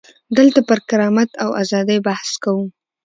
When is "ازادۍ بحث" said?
1.61-2.29